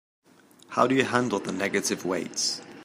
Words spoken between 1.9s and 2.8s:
weights?